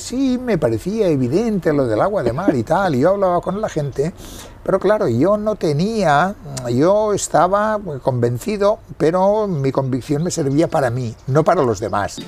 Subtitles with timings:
[0.00, 3.60] sí me parecía evidente lo del agua de mar y tal, y yo hablaba con
[3.60, 4.12] la gente,
[4.64, 6.34] pero claro, yo no tenía,
[6.72, 12.18] yo estaba convencido, pero mi convicción me servía para mí, no para los demás.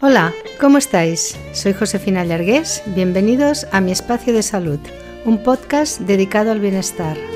[0.00, 1.36] Hola, ¿cómo estáis?
[1.52, 4.78] Soy Josefina Llargués, bienvenidos a mi espacio de salud,
[5.24, 7.35] un podcast dedicado al bienestar.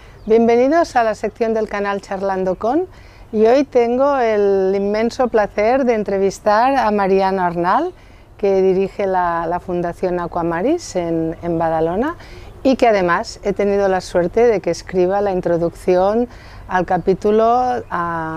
[0.27, 2.85] Bienvenidos a la sección del canal Charlando con
[3.31, 7.91] y hoy tengo el inmenso placer de entrevistar a Mariano Arnal,
[8.37, 12.17] que dirige la, Fundación Aquamaris en, en Badalona
[12.61, 16.27] y que además he tenido la suerte de que escriba la introducción
[16.67, 17.81] al capítulo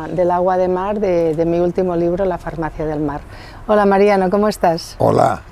[0.09, 3.21] del agua de mar de, de mi último libro, La farmacia del mar.
[3.67, 4.97] Hola Mariano, ¿cómo estás?
[4.97, 5.43] Hola,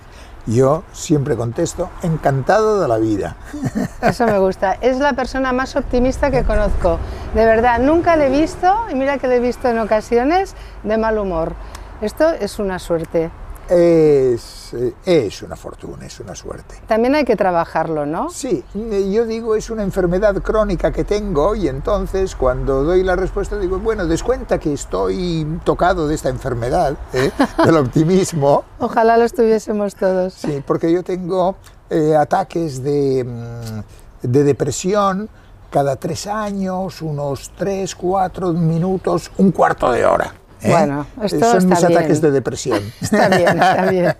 [0.46, 3.36] yo siempre contesto, encantado de la vida.
[4.02, 4.74] Eso me gusta.
[4.80, 6.98] Es la persona más optimista que conozco.
[7.34, 10.98] De verdad, nunca le he visto, y mira que le he visto en ocasiones, de
[10.98, 11.54] mal humor.
[12.00, 13.30] Esto es una suerte
[13.72, 16.76] es, eh, es, una fortuna, es una suerte.
[16.86, 18.30] También hay que trabajarlo, ¿no?
[18.30, 23.16] Sí, eh, yo digo es una enfermedad crónica que tengo y entonces cuando doy la
[23.16, 27.30] respuesta digo, bueno, descuenta que estoy tocado de esta enfermedad, ¿eh?
[27.64, 28.64] del optimismo.
[28.78, 30.34] Ojalá lo estuviésemos todos.
[30.34, 31.56] Sí, porque yo tengo
[32.18, 35.28] ataques de, mm, de depresión
[35.72, 40.34] cada tres años, unos tres, cuatro minutos, un cuarto de hora.
[40.62, 40.70] ¿Eh?
[40.70, 42.80] Bueno, esto Son mis ataques de depresión.
[43.00, 44.14] Está bien, está bien.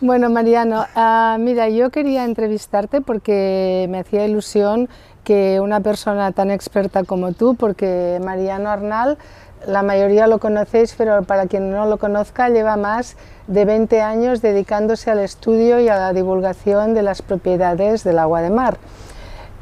[0.00, 4.88] Bueno, Mariano, ah, mira, yo quería entrevistarte porque me hacía ilusión
[5.24, 9.18] que una persona tan experta como tú, porque Mariano Arnal,
[9.66, 14.42] la mayoría lo conocéis, pero para quien no lo conozca, lleva más de 20 años
[14.42, 18.78] dedicándose al estudio y a la divulgación de las propiedades del agua de mar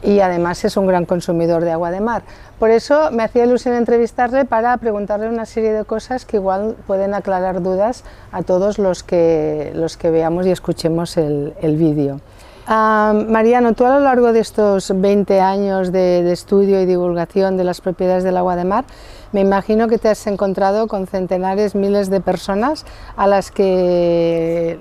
[0.03, 2.23] y además es un gran consumidor de agua de mar.
[2.59, 7.15] Por eso me hacía ilusión entrevistarle para preguntarle una serie de cosas que igual pueden
[7.15, 12.21] aclarar dudas a todos los que, los que veamos y escuchemos el, el vídeo.
[12.69, 17.65] Mariano, tú a lo largo de estos 20 años de, de, estudio y divulgación de
[17.65, 18.85] las propiedades del agua de mar,
[19.33, 22.87] me imagino que te has encontrado con centenares, miles de personas
[23.17, 24.79] a las que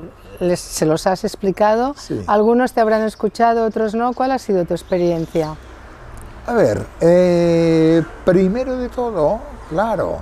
[0.55, 1.95] se los has explicado.
[2.27, 4.13] Algunos te habrán escuchado, otros no.
[4.13, 5.55] ¿Cuál ha sido tu experiencia?
[6.47, 10.21] A ver, eh, primero de todo, claro,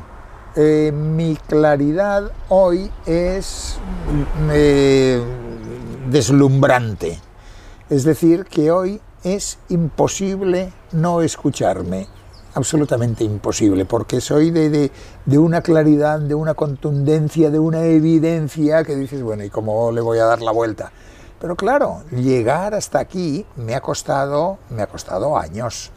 [0.55, 3.77] eh, mi claridad hoy es
[4.51, 5.23] eh,
[6.09, 7.19] deslumbrante.
[7.89, 12.07] Es decir, que hoy es imposible no escucharme
[12.55, 14.91] absolutamente imposible, porque soy de, de,
[15.37, 20.19] una claridad, de una contundencia, de una evidencia que dices, bueno, ¿y cómo le voy
[20.19, 20.91] a dar la vuelta?
[21.39, 25.91] Pero claro, llegar hasta aquí me ha costado, me ha costado años.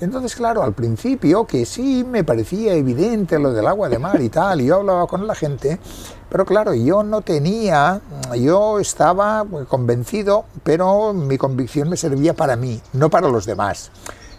[0.00, 4.28] Entonces, claro, al principio, que sí me parecía evidente lo del agua de mar y
[4.28, 5.80] tal, y yo hablaba con la gente,
[6.28, 8.00] pero claro, yo no tenía,
[8.36, 13.90] yo estaba convencido, pero mi convicción me servía para mí, no para los demás.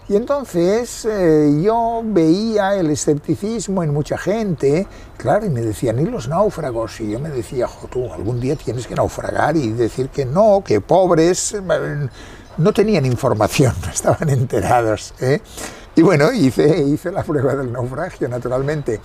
[0.10, 4.88] Y entonces eh, yo veía el escepticismo en mucha gente,
[5.18, 7.00] claro, y me decían, ¿y los náufragos?
[7.02, 10.64] Y yo me decía, jo, tú, algún día tienes que naufragar y decir que no,
[10.66, 12.10] que pobres, eh,
[12.58, 15.14] no tenían información, no estaban enterados.
[15.22, 15.42] ¿eh?
[15.96, 19.00] Y bueno, hice, hice la prueba del naufragio, naturalmente.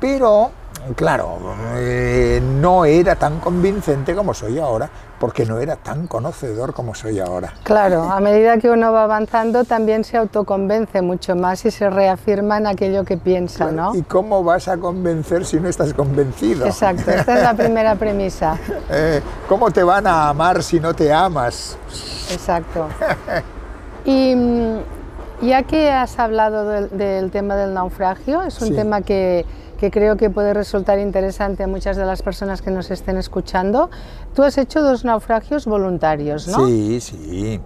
[0.00, 0.50] Pero,
[0.94, 1.38] claro,
[2.40, 4.88] no era tan convincente como soy ahora,
[5.18, 7.52] porque no era tan conocedor como soy ahora.
[7.64, 12.58] Claro, a medida que uno va avanzando también se autoconvence mucho más y se reafirma
[12.58, 13.94] en aquello que piensa, ¿no?
[13.94, 16.66] ¿Y cómo vas a convencer si no estás convencido?
[16.66, 18.58] Exacto, esta es la primera premisa.
[18.90, 21.76] Eh, ¿Cómo te van a amar si no te amas?
[22.30, 22.88] Exacto.
[24.04, 24.78] Y mm,
[25.42, 29.44] ya que has hablado del, tema del naufragio, es un tema que
[29.78, 33.90] que creo que puede resultar interesante a muchas de las personas que nos estén escuchando.
[34.34, 36.66] Tú has hecho dos naufragios voluntarios, ¿no?
[36.66, 37.60] Sí, sí.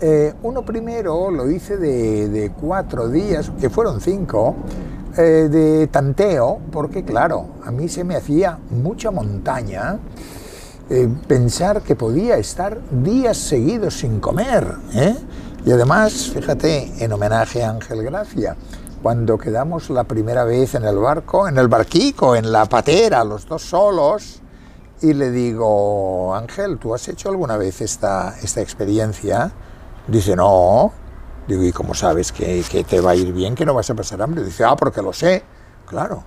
[0.00, 4.56] Eh, uno primero lo hice de, cuatro días, que fueron cinco,
[5.16, 9.98] eh, de tanteo, porque claro, a mí se me hacía mucha montaña
[10.90, 14.66] eh, pensar que podía estar días seguidos sin comer.
[15.64, 18.56] Y además, fíjate, en homenaje a Ángel Gracia,
[19.02, 23.46] cuando quedamos la primera vez en el barco, en el barquico, en la patera, los
[23.46, 24.40] dos solos,
[25.00, 29.50] y le digo, Ángel, ¿tú has hecho alguna vez esta, esta experiencia?
[30.06, 30.92] Dice, no.
[31.48, 33.94] Digo, ¿y cómo sabes que, que te va a ir bien, que no vas a
[33.94, 34.44] pasar hambre?
[34.44, 35.42] Dice, ah, porque lo sé.
[35.86, 36.22] Claro.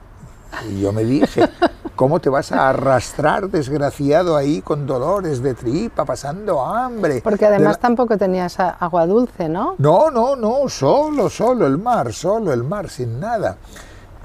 [0.70, 1.50] Y yo me dije,
[1.96, 7.22] ¿cómo te vas a arrastrar desgraciado ahí con dolores de tripa, pasando hambre?
[7.24, 9.76] Porque además tampoco tenías agua dulce, ¿no?
[9.78, 13.58] No, no, no, solo, solo el mar, solo el mar, sin nada.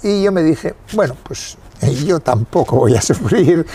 [0.03, 1.57] Y yo me dije, bueno, pues
[2.07, 3.67] yo tampoco voy a sufrir.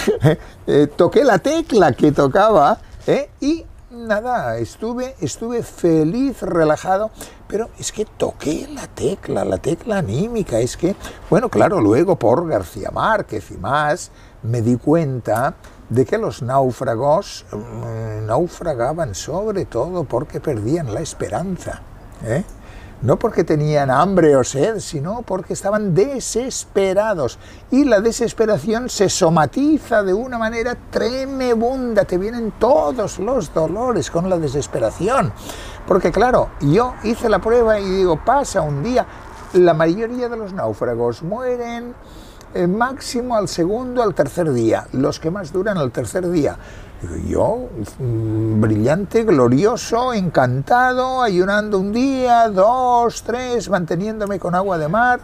[0.68, 2.77] Eh, toqué la tecla que tocaba
[3.07, 3.30] ¿eh?
[3.39, 3.65] y
[3.95, 7.12] nada, estuve, estuve feliz, relajado,
[7.47, 10.95] pero es que toqué la tecla, la tecla anímica, es que,
[11.30, 14.12] bueno, claro, luego por García Márquez y más,
[14.44, 15.56] me di cuenta
[15.89, 21.81] de que los náufragos mm, naufragaban sobre todo porque perdían la esperanza.
[22.24, 22.44] ¿eh?
[23.01, 27.38] No porque tenían hambre o sed, sino porque estaban desesperados.
[27.71, 34.30] Y la desesperación se somatiza de una manera tremenda, te vienen todos los dolores con
[34.30, 35.33] la desesperación.
[35.88, 39.06] Porque claro, yo hice la prueba y digo, pasa un día,
[39.53, 41.94] la mayoría de los náufragos mueren
[42.53, 46.57] eh, máximo al segundo, al tercer día, los que más duran al tercer día.
[47.27, 47.69] Yo,
[48.00, 55.19] mm, brillante, glorioso, encantado, ayunando un día, dos, tres, manteniéndome con agua de mar.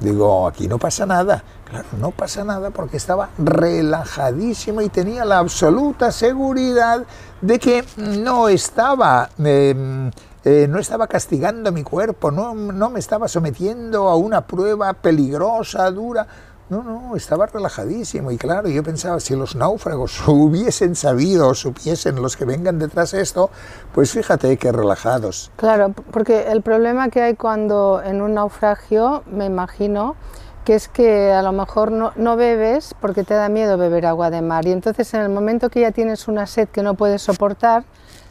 [0.00, 1.44] Digo, aquí no pasa nada.
[1.68, 7.04] Claro, no pasa nada porque estaba relajadísimo y tenía la absoluta seguridad
[7.40, 10.10] de que no estaba, em,
[10.44, 15.90] eh, no estaba castigando mi cuerpo, no, no me estaba sometiendo a una prueba peligrosa,
[15.90, 16.26] dura.
[16.72, 22.34] No, no, estaba relajadísimo y claro, yo pensaba, si los náufragos hubiesen sabido, supiesen los
[22.34, 23.50] que vengan detrás de esto,
[23.92, 25.50] pues fíjate que relajados.
[25.56, 30.16] Claro, porque el problema que hay cuando en un naufragio, me imagino,
[30.64, 34.30] que es que a lo mejor no, no, bebes porque te da miedo beber agua
[34.30, 37.20] de mar y entonces en el momento que ya tienes una sed que no puedes
[37.20, 37.84] soportar,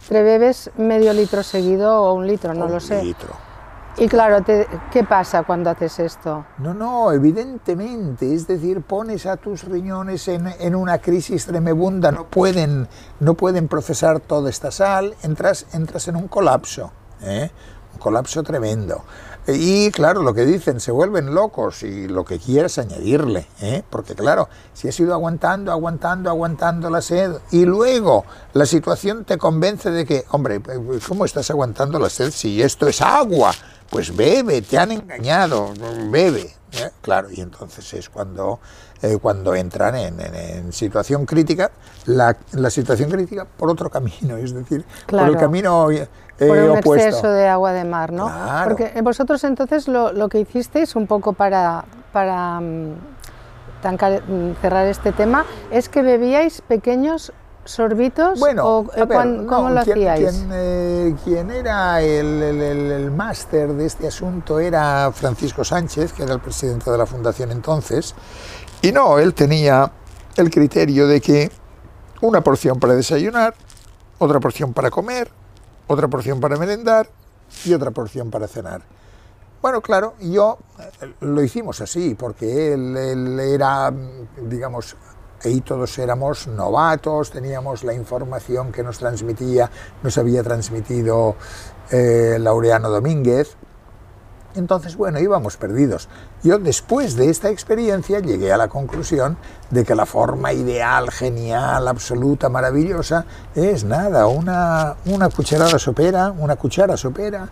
[0.09, 3.03] te bebes medio litro seguido o un litro, no lo sé.
[3.03, 3.50] Litro
[3.97, 4.43] y claro,
[4.91, 6.45] ¿qué pasa cuando haces esto?
[6.59, 12.87] No, no, evidentemente, es decir, pones a tus riñones en, una crisis tremebunda, no pueden,
[13.19, 16.91] no pueden procesar toda esta sal, entras, entras en un colapso,
[17.21, 17.51] ¿eh?
[17.93, 19.03] un colapso tremendo.
[19.47, 23.83] Y claro, lo que dicen, se vuelven locos y lo que quieras añadirle, ¿eh?
[23.89, 28.23] porque claro, si has ido aguantando, aguantando, aguantando la sed y luego
[28.53, 30.61] la situación te convence de que, hombre,
[31.07, 33.51] ¿cómo estás aguantando la sed si esto es agua?
[33.91, 35.73] Pues bebe, te han engañado,
[36.09, 36.49] bebe.
[36.71, 36.89] ¿eh?
[37.01, 38.61] Claro, y entonces es cuando,
[39.01, 41.71] eh, cuando entran en, situación crítica,
[42.05, 42.33] la,
[42.69, 46.07] situación crítica por otro camino, es decir, por el camino eh,
[46.39, 48.31] por un exceso de agua de mar, ¿no?
[48.63, 51.83] Porque vosotros entonces lo, lo, que hicisteis un poco para,
[52.13, 52.95] para mm,
[54.61, 57.33] cerrar este tema es que bebíais pequeños
[57.65, 59.05] sorbitos bueno, o eh,
[59.47, 60.45] cómo lo hacíais?
[60.51, 66.89] Eh, quien, era el, máster de este asunto era Francisco Sánchez, que era el presidente
[66.89, 68.15] de la fundación entonces,
[68.81, 69.91] y no, él tenía
[70.35, 71.51] el criterio de que
[72.21, 73.53] una porción para desayunar,
[74.17, 75.29] otra porción para comer,
[75.87, 77.09] otra porción para merendar
[77.65, 78.81] y otra porción para cenar.
[79.61, 83.93] Bueno, claro, yo eh, lo hicimos así, porque él, él era,
[84.41, 84.95] digamos,
[85.43, 89.69] ahí todos éramos novatos, teníamos la información que nos transmitía,
[90.03, 91.35] nos había transmitido
[91.91, 93.55] eh, Laureano Domínguez.
[94.53, 96.09] Entonces, bueno, íbamos perdidos.
[96.43, 99.37] Yo después de esta experiencia llegué a la conclusión
[99.69, 106.57] de que la forma ideal, genial, absoluta, maravillosa, es nada, una, una cucharada sopera, una
[106.57, 107.47] cuchara sopera,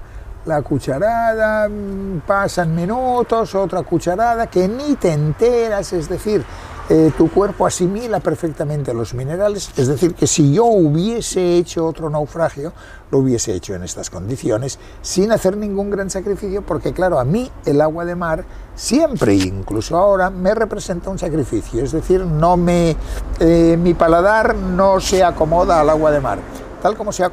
[0.46, 6.44] la cucharada, mm, pasan minutos, otra cucharada, que ni te enteras, es decir,
[6.92, 12.10] eh, tu cuerpo asimila perfectamente los minerales, es decir, que si yo hubiese hecho otro
[12.10, 12.74] naufragio,
[13.12, 17.52] lo hubiese hecho en estas condiciones, sin hacer ningún gran sacrificio, porque claro, a mí
[17.66, 18.44] el agua de mar
[18.74, 22.96] siempre, incluso ahora, me representa un sacrificio, es decir, no me,
[23.40, 26.40] eh, mi paladar no se acomoda al agua de mar
[26.82, 27.32] tal como se ha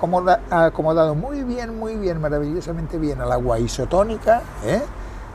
[0.50, 4.82] acomodado muy bien, muy bien, maravillosamente bien al agua isotónica, ¿eh?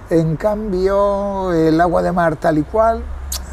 [0.09, 3.01] en cambio el agua de mar tal y cual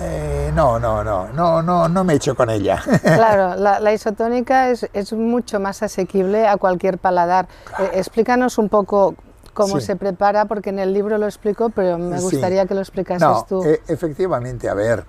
[0.00, 2.82] eh, no, no, no, no, no, no me echo con ella.
[3.02, 7.48] Claro, la, isotónica es, es, mucho más asequible a cualquier paladar.
[7.78, 9.14] Eh, explícanos un poco
[9.54, 13.46] cómo se prepara, porque en el libro lo explico, pero me gustaría que lo explicases
[13.48, 13.64] tú.
[13.64, 15.04] E, efectivamente, a ver,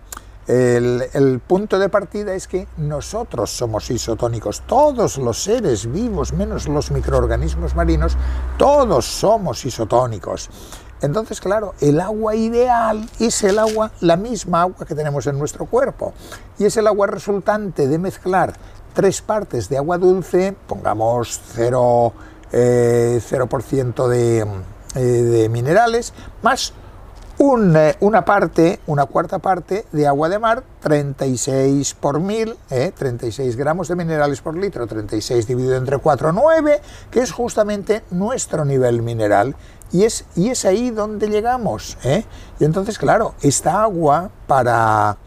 [0.48, 6.90] El, punto de partida es que nosotros somos isotónicos, todos los seres vivos, menos los
[6.90, 8.18] microorganismos marinos,
[8.58, 10.50] todos somos isotónicos.
[11.02, 15.66] Entonces, claro, el agua ideal es el agua, la misma agua que tenemos en nuestro
[15.66, 16.14] cuerpo,
[16.58, 18.54] y es el agua resultante de mezclar
[18.94, 22.14] tres partes de agua dulce, pongamos 0%,
[24.12, 24.46] eh,
[24.96, 26.74] eh, de minerales, más
[27.42, 33.58] eh, una parte, una cuarta parte de agua de mar, 36 por mil, 36 eh,
[33.58, 39.02] gramos de minerales por litro, 36 dividido entre 4, 9, que es justamente nuestro nivel
[39.02, 39.56] mineral.
[39.92, 41.98] Y es, y es ahí donde llegamos.
[42.04, 42.26] ¿eh?
[42.60, 45.18] Y entonces, claro, esta agua para,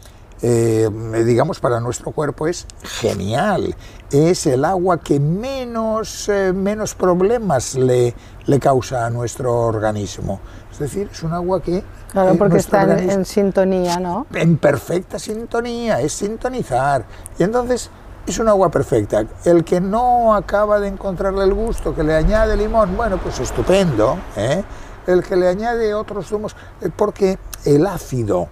[0.41, 2.65] digamos, para nuestro cuerpo es
[3.01, 3.75] genial.
[4.11, 8.13] Es el agua que menos, menos problemas le,
[8.45, 10.39] le causa a nuestro organismo.
[10.71, 14.27] Es decir, es un agua que Claro, porque está en, sintonía, ¿no?
[14.35, 17.05] En perfecta sintonía, es sintonizar.
[17.39, 17.89] Y entonces
[18.25, 19.25] es un agua perfecta.
[19.43, 24.17] El que no acaba de encontrarle el gusto, que le añade limón, bueno, pues estupendo.
[24.35, 24.63] ¿eh?
[25.07, 28.47] El que le añade otros zumos, eh, porque el ácido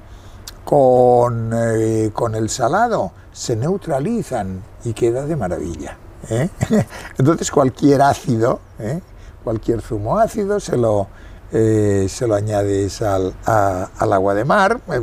[0.66, 5.98] con, eh, con el salado se neutralizan y queda de maravilla.
[7.18, 8.60] Entonces cualquier ácido,
[9.44, 11.08] cualquier zumo ácido se lo
[11.53, 13.34] eh, se lo añades al,
[14.00, 15.01] agua de mar, eh,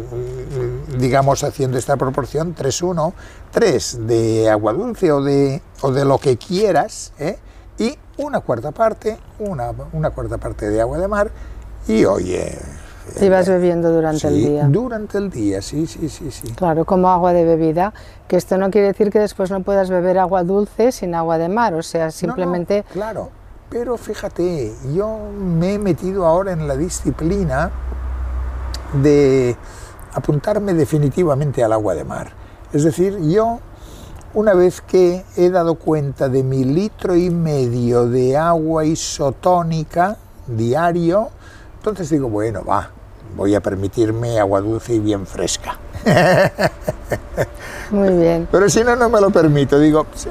[0.98, 3.12] digamos haciendo esta proporción 3-1,
[3.50, 7.38] 3 de agua dulce o de, o de lo que quieras, ¿eh?
[7.78, 11.30] y una cuarta parte, una, una, cuarta parte de agua de mar,
[11.86, 12.58] y oye...
[13.20, 14.68] Y vas bebiendo durante el día.
[14.68, 16.52] Durante el día, sí, sí, sí, sí.
[16.52, 17.94] Claro, como agua de bebida,
[18.26, 21.48] que esto no quiere decir que después no puedas beber agua dulce sin agua de
[21.48, 22.84] mar, o sea, simplemente...
[22.92, 23.30] claro,
[23.70, 27.70] pero fíjate, yo me he metido ahora en la disciplina
[29.02, 29.56] de
[30.14, 32.32] apuntarme definitivamente al agua de mar.
[32.72, 33.60] Es decir, yo
[34.34, 41.30] una vez que he dado cuenta de mi litro y medio de agua isotónica diario,
[41.76, 42.90] entonces digo, bueno, va,
[43.36, 45.78] voy a permitirme agua dulce y bien fresca.
[47.90, 48.48] Muy bien.
[48.52, 49.78] Pero si no, no me lo permito.
[49.78, 50.28] Digo, sí,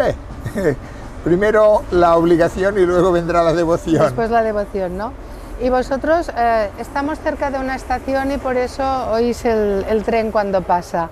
[1.28, 4.02] Primero la obligación y luego vendrá la devoción.
[4.02, 5.12] Después la devoción, ¿no?
[5.62, 10.62] Y vosotros, eh, estamos cerca de una estación y por eso oís el, tren cuando
[10.62, 11.10] pasa.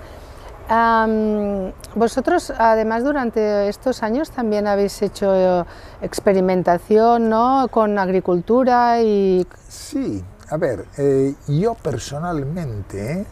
[1.94, 5.66] vosotros, además, durante estos años también habéis hecho
[6.00, 7.68] experimentación ¿no?
[7.70, 9.46] con agricultura y...
[9.68, 13.26] Sí, a ver, eh, yo personalmente,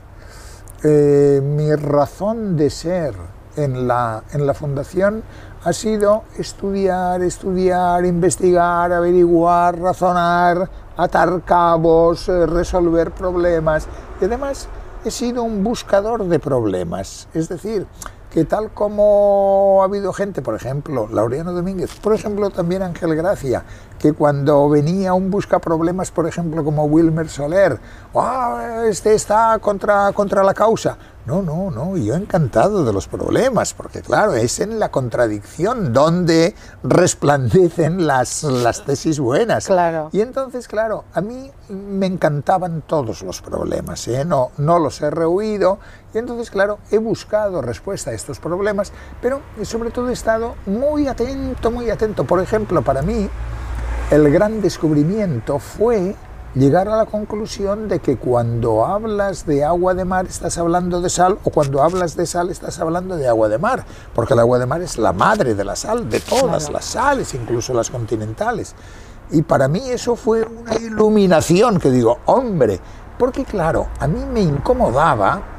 [0.83, 3.15] eh, mi razón de ser
[3.57, 5.23] en la, en la fundación
[5.65, 13.89] ha sido estudiar, estudiar, investigar, averiguar, razonar, atar cabos, eh, resolver problemas.
[14.21, 14.69] Y además
[15.07, 17.29] he sido un buscador de problemas.
[17.33, 17.87] Es decir,
[18.35, 23.63] que tal como ha habido gente, por ejemplo, Laureano Domínguez, por ejemplo, también Ángel Gracia,
[24.01, 27.79] que cuando venía un busca problemas, por ejemplo, como Wilmer Soler,
[28.17, 33.73] ah, este está contra, contra la causa, no, no, no, yo encantado de los problemas,
[33.73, 39.67] porque claro, es en la contradicción donde resplandecen las, las tesis buenas.
[39.67, 40.11] Claro.
[40.13, 44.25] Y entonces, claro, a mí me encantaban todos los problemas, ¿eh?
[44.27, 45.79] no, no los he rehuido,
[46.15, 51.09] y entonces, claro, he buscado respuesta a estos problemas, pero sobre todo he estado muy
[51.09, 52.25] atento, muy atento.
[52.25, 53.29] Por ejemplo, para mí,
[54.13, 56.15] el gran descubrimiento fue
[56.55, 61.11] llegar a la conclusión de que cuando hablas de agua de mar estás hablando de
[61.11, 64.61] sal o cuando hablas de sal estás hablando de agua de mar, porque el agua
[64.61, 68.77] de mar es la madre de la sal, de todas las sales, incluso las continentales.
[69.33, 72.79] Y para mí eso fue una iluminación que digo, hombre,
[73.19, 75.54] porque claro, a mí me incomodaba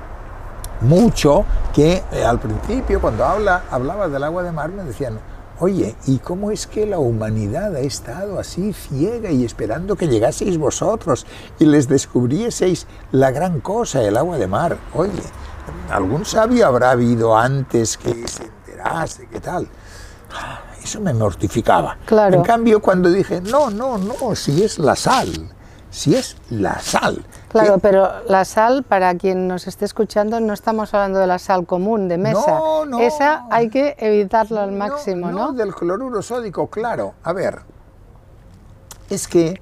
[0.81, 5.19] mucho que eh, al principio cuando habla, hablaba del agua de mar me decían,
[5.59, 10.57] Oye, ¿y cómo es que la humanidad ha estado así ciega y esperando que llegaseis
[10.57, 11.25] vosotros
[11.59, 14.77] y les descubrieseis la gran cosa, el agua de mar?
[14.93, 15.23] Oye,
[15.89, 19.65] algún sabio habrá habido antes que se enterase, ¿qué tal?
[20.83, 21.99] Eso me mortificaba.
[22.05, 22.35] Claro.
[22.35, 25.31] En cambio, cuando dije, no, no, no, si es la sal,
[25.89, 30.93] si es la sal, Claro, pero la sal, para quien nos esté escuchando, no estamos
[30.93, 32.51] hablando de la sal común de mesa.
[32.59, 32.99] No, no.
[32.99, 35.37] Esa hay que evitarla al máximo, ¿no?
[35.37, 37.13] No, del cloruro sódico, claro.
[37.23, 37.61] A ver,
[39.09, 39.61] es que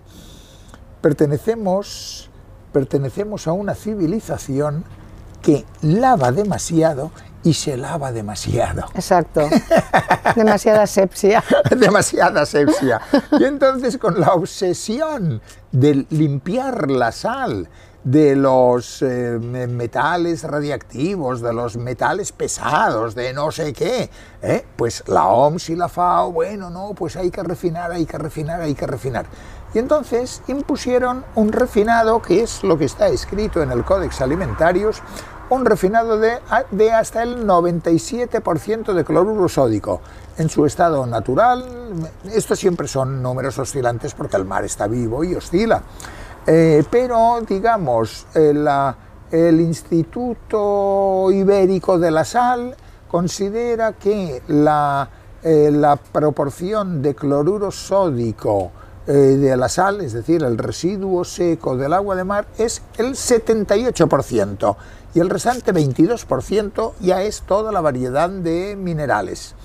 [1.01, 2.29] pertenecemos,
[2.71, 4.83] pertenecemos a una civilización
[5.41, 7.11] que lava demasiado
[7.43, 8.85] y se lava demasiado.
[8.93, 9.47] Exacto.
[10.35, 11.43] Demasiada sepsia.
[11.77, 13.01] demasiada sepsia.
[13.39, 17.67] Y entonces con la obsesión de limpiar la sal,
[18.03, 24.09] de los eh, metales radiactivos, de los metales pesados, de no sé qué,
[24.41, 24.65] ¿eh?
[24.75, 28.61] pues la OMS y la FAO, bueno, no, pues hay que refinar, hay que refinar,
[28.61, 29.25] hay que refinar.
[29.73, 35.01] Y entonces impusieron un refinado, que es lo que está escrito en el Códex Alimentarios,
[35.53, 36.39] un refinado de,
[36.71, 40.01] de hasta el 97% de cloruro sódico.
[40.37, 41.63] En su estado natural,
[42.33, 45.83] estos siempre son números oscilantes porque el mar está vivo y oscila.
[46.47, 48.67] Eh, pero, digamos, el,
[49.61, 52.75] Instituto Ibérico de la Sal
[53.07, 55.07] considera que la,
[55.43, 58.71] eh, la proporción de cloruro sódico
[59.05, 63.15] eh, de la sal, es decir, el residuo seco del agua de mar, es el
[63.15, 64.75] 78%
[65.13, 69.55] y el restante 22% ya es toda la variedad de minerales.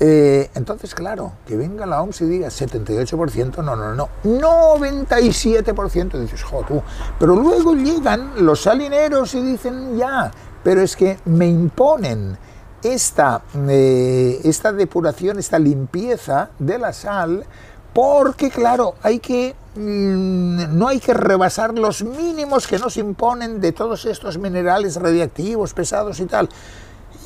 [0.00, 6.42] Eh, entonces, claro, que venga la OMS y diga 78%, no, no, no, 97%, dices,
[6.42, 6.82] jo, tú.
[7.18, 10.30] Pero luego llegan los salineros y dicen, ya,
[10.64, 12.36] pero es que me imponen
[12.82, 17.46] esta, eh, esta depuración, esta limpieza de la sal,
[17.92, 24.04] porque claro, hay que no hay que rebasar los mínimos que nos imponen de todos
[24.04, 26.48] estos minerales radiactivos, pesados y tal.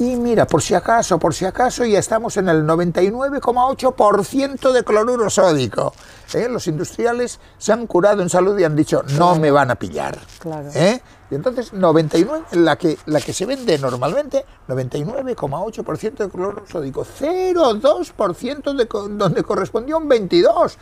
[0.00, 5.28] Y mira, por si acaso, por si acaso, ya estamos en el 99,8% de cloruro
[5.28, 5.92] sódico.
[6.34, 6.48] ¿eh?
[6.48, 10.16] Los industriales se han curado en salud y han dicho, no me van a pillar.
[10.38, 10.68] Claro.
[10.72, 11.02] ¿eh?
[11.32, 18.76] Y entonces, 99, la que, la que se vende normalmente, 99,8% de cloruro sódico, 0,2%
[18.76, 18.84] de,
[19.16, 20.76] donde correspondió un 22%.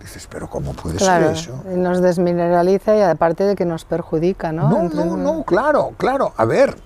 [0.00, 1.62] Dices, pero ¿cómo puede ser eso?
[1.66, 4.70] Nos desmineraliza y aparte de que nos perjudica, ¿no?
[4.70, 6.32] No, no, no, claro, claro.
[6.36, 6.76] A ver,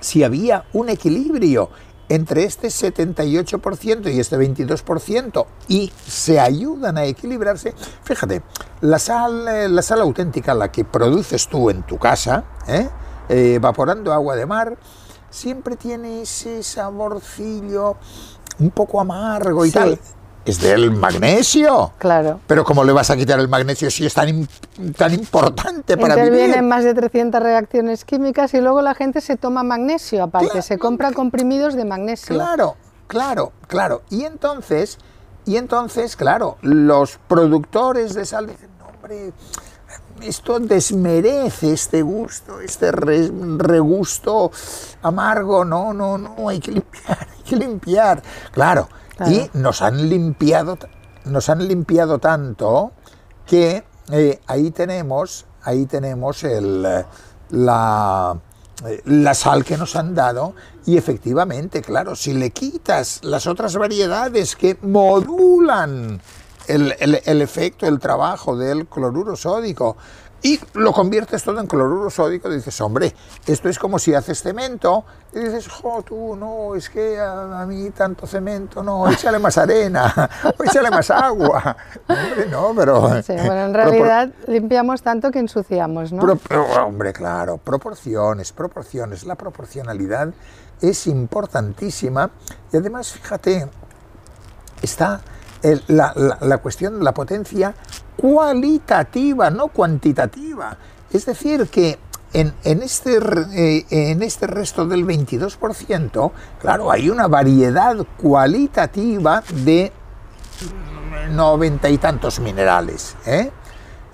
[0.00, 1.68] si había un equilibrio
[2.08, 8.42] entre este 78% y este 22% y se ayudan a equilibrarse, fíjate,
[8.80, 12.88] la sal, eh, la sal auténtica, la que produces tú en tu casa, ¿eh?
[13.28, 14.76] Eh, evaporando agua de mar,
[15.28, 17.96] siempre tiene ese saborcillo
[18.58, 19.98] un poco amargo y tal
[20.44, 21.92] es del magnesio.
[21.98, 22.40] Claro.
[22.46, 24.48] Pero ¿cómo le vas a quitar el magnesio si es tan,
[24.96, 29.62] tan importante para Intervienen más de 300 reacciones químicas y luego la gente se toma
[29.62, 32.34] magnesio aparte, se compra comprimidos de magnesio.
[32.34, 32.76] Claro,
[33.06, 34.02] claro, claro.
[34.10, 34.98] Y entonces,
[35.44, 39.32] y entonces, claro, los productores de sal dicen, no, hombre,
[40.22, 44.50] esto desmerece este gusto, este regusto
[45.02, 48.22] amargo, no, no, no, hay que limpiar, hay que limpiar.
[48.52, 48.88] Claro,
[49.26, 50.78] y nos han limpiado,
[51.24, 52.92] nos han limpiado tanto
[53.46, 56.82] que eh, ahí tenemos, ahí tenemos el,
[57.50, 58.36] la,
[58.86, 60.54] eh, la sal que nos han dado
[60.86, 66.20] y efectivamente, claro, si le quitas las otras variedades que modulan
[66.66, 69.96] el, el, efecto, el trabajo del cloruro sódico,
[70.42, 73.14] y lo conviertes todo en cloruro sódico, dices, hombre,
[73.46, 77.90] esto es como si haces cemento, y dices, jo, tú, no, es que a, mí
[77.90, 81.76] tanto cemento, no, échale más arena, o échale más agua.
[82.08, 83.22] Hombre, no, pero...
[83.22, 86.22] Sí, bueno, en realidad limpiamos tanto que ensuciamos, ¿no?
[86.84, 90.32] hombre, claro, proporciones, proporciones, la proporcionalidad
[90.80, 92.30] es importantísima,
[92.72, 93.68] y además, fíjate,
[94.80, 95.20] está
[95.88, 97.74] la, cuestión, la potencia
[98.16, 100.76] cualitativa, no cuantitativa.
[101.12, 101.98] Es decir, que
[102.32, 109.92] en, en, este, eh, en este resto del 22%, claro, hay una variedad cualitativa de
[111.32, 113.16] noventa y tantos minerales.
[113.26, 113.50] ¿eh?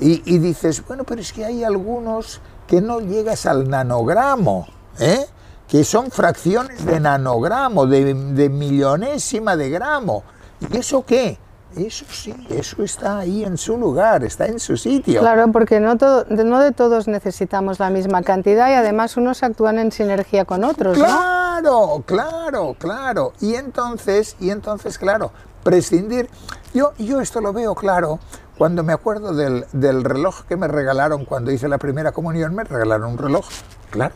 [0.01, 4.67] Y, y, dices, bueno, pero es que hay algunos que no llegas al nanogramo,
[4.99, 5.27] ¿eh?
[5.69, 10.25] que son fracciones de nanogramo, de, de millonésima de gramo.
[10.73, 11.39] ¿Y eso qué?
[11.77, 15.21] Eso sí, eso está ahí en su lugar, está en su sitio.
[15.21, 19.79] Claro, porque no, todo, no de todos necesitamos la misma cantidad y además unos actúan
[19.79, 20.97] en sinergia con otros.
[20.97, 23.35] Claro, claro, claro.
[23.41, 26.31] Y entonces, y entonces, claro, prescindir.
[26.73, 28.21] Yo, yo esto lo veo claro
[28.59, 32.65] cuando me acuerdo del, del reloj que me regalaron cuando hice la primera comunión, me
[32.65, 33.47] regalaron un reloj
[33.91, 34.15] Claro.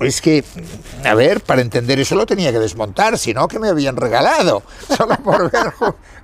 [0.00, 0.44] Es que,
[1.04, 4.62] a ver, para entender eso lo tenía que desmontar, si no, que me habían regalado.
[4.96, 5.72] Solo por ver,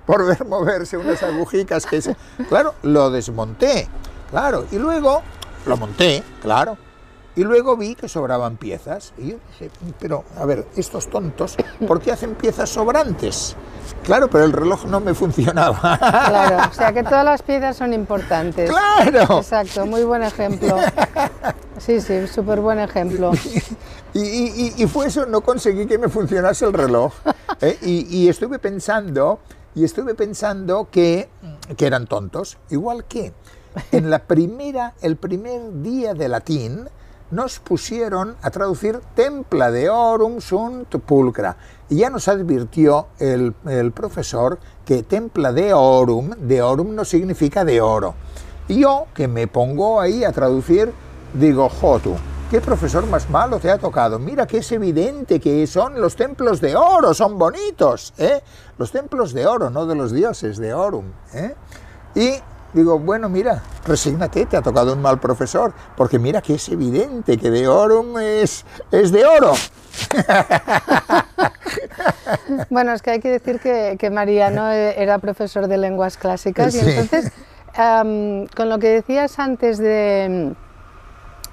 [0.07, 2.01] por ver moverse unas agujicas que...
[2.01, 2.17] Se...
[2.49, 3.89] Claro, lo desmonté,
[4.31, 4.67] claro.
[4.71, 5.23] Y luego
[5.67, 6.79] lo monté, claro.
[7.37, 9.13] Y luego vi que sobraban piezas.
[9.19, 13.57] Y yo dije, pero, a ver, estos tontos, ¿por qué hacen piezas sobrantes?
[14.03, 15.99] Claro, pero el reloj no me funcionaba.
[15.99, 18.71] Claro, o sea que todas las piezas son importantes.
[18.71, 19.39] Claro.
[19.39, 20.77] Exacto, muy buen ejemplo.
[21.79, 23.33] Sí, sí, súper buen ejemplo.
[24.13, 27.13] Y, fue eso, no conseguí que me funcionase el reloj.
[27.61, 27.79] ¿eh?
[27.83, 29.39] Y, estuve pensando,
[29.75, 31.29] y estuve pensando que,
[31.77, 33.33] que eran tontos, igual que
[33.93, 36.89] en la primera, el primer día de latín,
[37.31, 41.57] nos pusieron a traducir templa de orum sunt pulcra.
[41.89, 43.55] Y ya nos advirtió el,
[43.95, 48.15] profesor que templa de orum, de orum no significa de oro.
[48.69, 50.93] Y yo, que me pongo ahí a traducir,
[51.35, 52.15] digo, Jotu,
[52.51, 54.19] ¿qué profesor más malo te ha tocado?
[54.19, 58.41] Mira que es evidente que son los templos de oro, son bonitos, ¿eh?
[58.79, 61.55] Los templos de oro, no de los dioses, de orum, ¿eh?
[62.15, 62.35] Y
[62.73, 67.37] digo, bueno, mira, resígnate, te ha tocado un mal profesor, porque mira que es evidente
[67.39, 69.53] que de oro es, es de oro.
[72.71, 76.81] Bueno, es que hay que decir que, que Mariano era profesor de lenguas clásicas y
[76.81, 77.33] entonces,
[77.75, 80.55] con lo que decías antes de,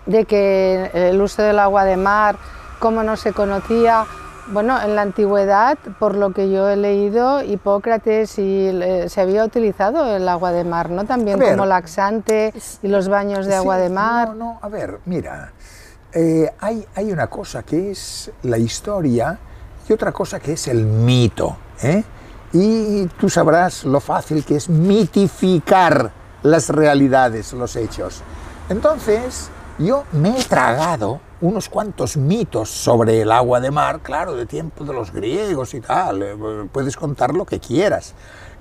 [0.05, 2.37] de que el uso del agua de mar,
[2.79, 4.05] cómo no se conocía,
[4.51, 9.43] bueno, en la antigüedad, por lo que yo he leído, Hipócrates y, eh, se había
[9.43, 11.05] utilizado el agua de mar, ¿no?
[11.05, 14.29] También como laxante y los baños de agua de mar.
[14.29, 15.51] No, no, a ver, mira,
[16.13, 19.37] eh, hay, hay, una cosa que es la historia
[19.87, 22.03] y otra cosa que es el mito, ¿eh?
[22.53, 26.11] Y tú sabrás lo fácil que es mitificar
[26.43, 28.21] las realidades, los hechos.
[28.69, 34.45] Entonces, yo me he tragado unos cuantos mitos sobre el agua de mar, claro, de
[34.45, 36.35] tiempo de los griegos y tal, eh,
[36.71, 38.13] puedes contar lo que quieras.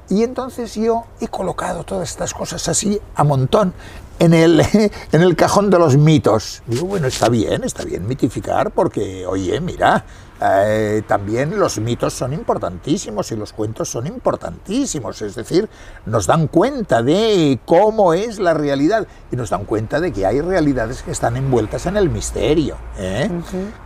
[0.09, 3.73] Y entonces yo he colocado todas estas cosas así a montón
[4.19, 4.61] en el,
[5.13, 6.63] en el cajón de los mitos.
[6.67, 10.05] Digo, bueno, está bien, está bien mitificar porque, oye, mira,
[10.41, 15.69] eh, también los mitos son importantísimos y los cuentos son importantísimos, es decir,
[16.05, 20.41] nos dan cuenta de cómo es la realidad y nos dan cuenta de que hay
[20.41, 22.77] realidades que están envueltas en el misterio.
[22.99, 23.31] ¿eh?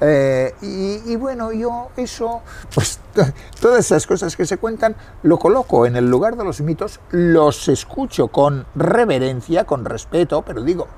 [0.00, 2.42] Eh, y, y, bueno, yo eso,
[2.74, 2.98] pues
[3.60, 7.68] todas esas cosas que se cuentan, lo coloco en el lugar de los mitos, los
[7.68, 10.88] escucho con reverencia, con respeto, pero digo,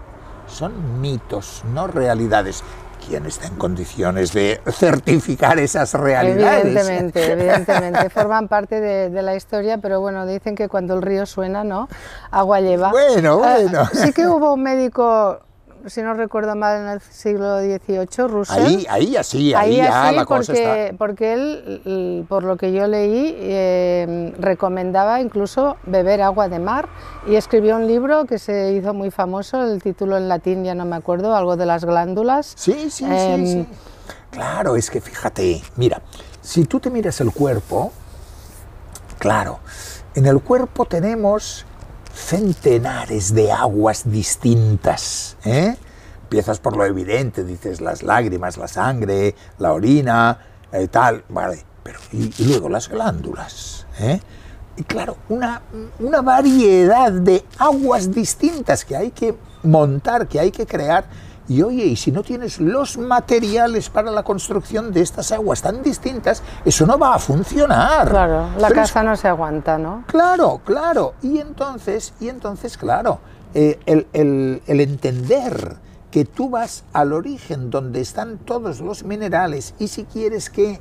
[0.46, 2.62] son mitos, no realidades.
[3.06, 6.64] ¿Quién está en condiciones de certificar esas realidades?
[6.64, 11.64] Evidentemente, evidentemente, forman parte de, la historia, pero bueno, dicen que cuando el río suena,
[11.64, 11.88] ¿no?
[12.30, 12.90] Agua lleva.
[12.90, 13.88] Bueno, ah, bueno.
[13.92, 15.40] sí que hubo un médico
[15.86, 18.64] si no recuerdo mal, en el siglo XVIII, Russell.
[18.64, 20.96] Ahí, ahí así, ahí, ya la porque, cosa está.
[20.96, 26.88] Porque él, por lo que yo leí, eh, recomendaba incluso beber agua de mar
[27.26, 30.84] y escribió un libro que se hizo muy famoso, el título en latín ya no
[30.84, 32.52] me acuerdo, algo de las glándulas.
[32.56, 33.66] Sí, sí, sí, em, sí.
[34.30, 36.00] Claro, es que fíjate, mira,
[36.40, 37.92] si tú te miras el cuerpo,
[39.18, 39.60] claro,
[40.14, 41.66] en el cuerpo tenemos
[42.14, 45.36] centenares de aguas distintas.
[45.44, 45.76] ¿eh?
[46.24, 50.38] Empiezas por lo evidente, dices las lágrimas, la sangre, la orina,
[50.72, 53.86] eh, tal, vale, pero y, luego las glándulas.
[53.98, 54.20] ¿eh?
[54.76, 55.62] Y claro, una,
[55.98, 61.04] una variedad de aguas distintas que hay que montar, que hay que crear
[61.48, 65.82] y oye, y si no tienes los materiales para la construcción de estas aguas tan
[65.82, 68.08] distintas, eso no va a funcionar.
[68.08, 70.04] Claro, la casa no se aguanta, ¿no?
[70.06, 71.14] Claro, claro.
[71.20, 73.18] Y entonces, y entonces, claro,
[73.54, 75.76] eh, el, el entender
[76.10, 80.80] que tú vas al origen donde están todos los minerales y si quieres que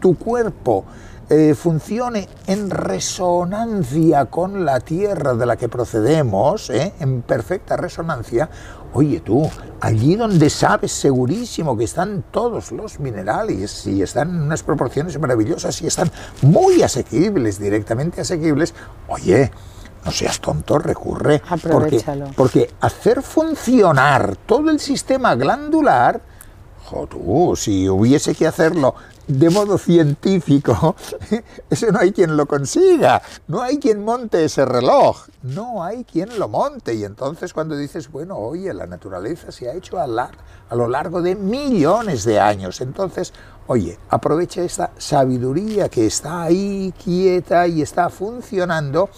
[0.00, 0.84] tu cuerpo
[1.30, 6.92] eh, funcione en resonancia con la tierra de la que procedemos, ¿eh?
[7.00, 8.50] en perfecta resonancia,
[8.92, 9.48] oye tú,
[9.80, 15.80] allí donde sabes segurísimo que están todos los minerales y están en unas proporciones maravillosas
[15.82, 16.10] y están
[16.42, 18.74] muy asequibles, directamente asequibles,
[19.08, 19.50] oye,
[20.04, 21.40] no seas tonto, recurre.
[21.62, 22.04] Porque,
[22.36, 26.20] porque hacer funcionar todo el sistema glandular,
[27.08, 28.94] tú, si hubiese que hacerlo
[29.26, 30.96] de modo científico,
[31.70, 36.38] eso no hay quien lo consiga, no hay quien monte ese reloj, no hay quien
[36.38, 36.94] lo monte.
[36.94, 41.34] Y entonces cuando dices, bueno, oye, la naturaleza se ha hecho a, lo largo de
[41.34, 43.32] millones de años, entonces,
[43.66, 49.10] oye, aprovecha esta sabiduría que está ahí quieta y está funcionando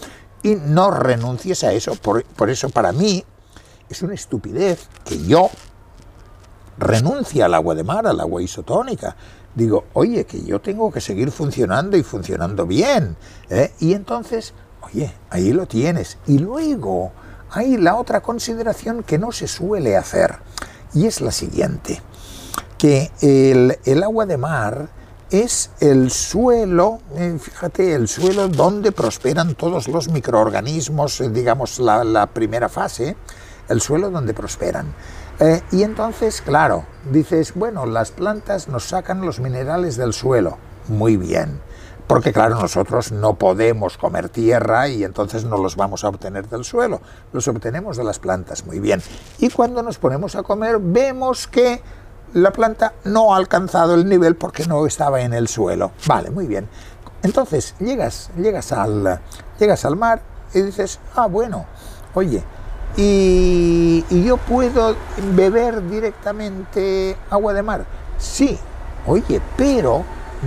[0.43, 1.95] y no renuncies a eso.
[1.95, 3.23] Por eso para mí
[3.89, 5.49] es una estupidez que yo
[6.77, 9.15] renuncie al agua de mar, al agua isotónica,
[9.55, 13.15] digo, oye, que yo tengo que seguir funcionando y funcionando bien.
[13.49, 13.71] ¿eh?
[13.79, 16.17] Y entonces, oye, ahí lo tienes.
[16.27, 17.11] Y luego
[17.49, 20.37] hay la otra consideración que no se suele hacer,
[20.93, 22.01] y es la siguiente,
[22.77, 24.89] que el, agua de mar
[25.29, 32.27] es el suelo, eh, fíjate, el suelo donde prosperan todos los microorganismos, eh, digamos, la
[32.27, 33.15] primera fase,
[33.69, 34.93] el suelo donde prosperan.
[35.39, 40.57] Eh, y entonces, claro, dices, bueno, las plantas nos sacan los minerales del suelo.
[40.87, 41.59] Muy bien.
[42.07, 46.63] Porque claro, nosotros no podemos comer tierra y entonces no los vamos a obtener del
[46.63, 47.01] suelo,
[47.33, 49.01] los obtenemos de las plantas, muy bien.
[49.39, 51.81] Y cuando nos ponemos a comer vemos que
[52.33, 55.93] la planta no ha alcanzado el nivel porque no estaba en el suelo.
[56.05, 56.69] Vale, muy bien.
[57.23, 59.19] Entonces llegas, llegas, al,
[59.59, 60.21] llegas al mar
[60.53, 61.65] y dices, ah, bueno,
[62.13, 62.43] oye,
[62.97, 64.95] y, yo puedo
[65.33, 67.85] beber directamente agua de mar.
[68.17, 68.57] Sí,
[69.05, 70.03] oye, pero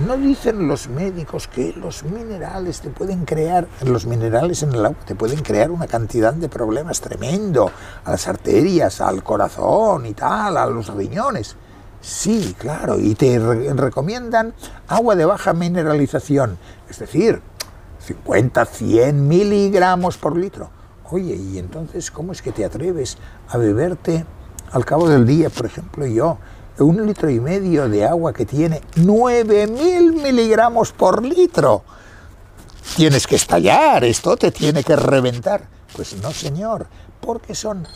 [0.07, 4.97] no dicen los médicos que los minerales te pueden crear, los minerales en el agua
[5.05, 7.71] te pueden crear una cantidad de problemas tremendo
[8.03, 11.55] a las arterias, al corazón y tal, a los riñones.
[12.01, 14.53] Sí, claro, y te recomiendan
[14.87, 16.57] agua de baja mineralización,
[16.89, 17.41] es decir,
[17.99, 20.78] 50, 100 miligramos por litro.
[21.11, 23.17] Oye, y entonces, ¿cómo es que te atreves
[23.47, 24.25] a beberte
[24.71, 26.37] al cabo del día, por ejemplo, yo,
[26.77, 31.83] un litro y medio de agua que tiene 9.000 miligramos por litro?
[32.95, 35.63] Tienes que estallar, esto te tiene que reventar.
[35.95, 36.85] Pues no, señor,
[37.19, 37.87] porque son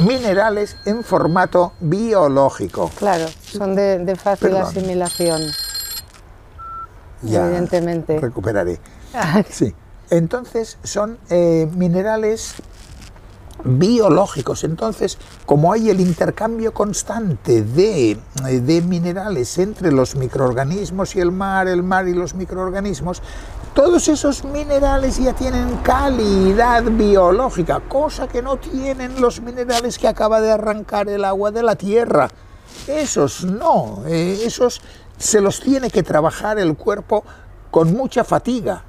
[0.00, 2.90] minerales en formato biológico.
[2.98, 5.40] Claro, son de, fácil asimilación.
[7.22, 8.20] evidentemente.
[8.20, 8.78] Recuperaré.
[9.50, 9.74] sí.
[10.10, 12.56] Entonces son eh, minerales
[13.64, 14.64] biológicos.
[14.64, 21.32] Entonces, como hay el intercambio constante de, eh, de, minerales entre los microorganismos y el
[21.32, 23.22] mar, el mar y los microorganismos,
[23.74, 30.40] todos esos minerales ya tienen calidad biológica, cosa que no tienen los minerales que acaba
[30.40, 32.28] de arrancar el agua de la tierra.
[32.86, 34.80] Esos no, eh, esos
[35.16, 37.24] se los tiene que trabajar el cuerpo
[37.70, 38.84] con mucha fatiga.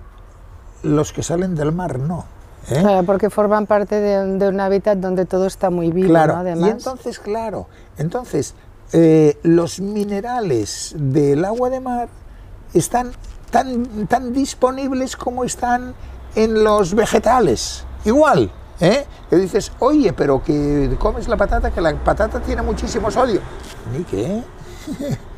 [0.84, 2.26] Los que salen del mar no.
[2.70, 2.80] ¿eh?
[2.80, 6.36] Claro, porque forman parte de, un hábitat donde todo está muy vivo, claro.
[6.36, 6.68] Además.
[6.68, 8.56] Y entonces, claro, entonces
[8.94, 12.10] eh, los minerales del agua de mar
[12.74, 13.12] están
[13.52, 15.94] tan, tan disponibles como están
[16.36, 17.86] en los vegetales.
[18.06, 19.06] Igual, ¿eh?
[19.30, 23.42] Que dices, oye, pero que comes la patata, que la patata tiene muchísimo sodio.
[23.92, 24.44] ¿Ni qué?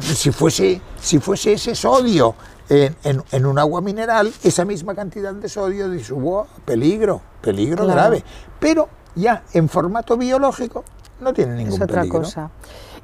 [0.00, 2.34] si, fuese, si fuese ese sodio
[2.68, 2.94] en,
[3.32, 8.22] en, un agua mineral, esa misma cantidad de sodio, dices, wow, peligro, peligro grave.
[8.58, 10.84] Pero ya en formato biológico
[11.20, 12.50] no tiene ningún es otra cosa.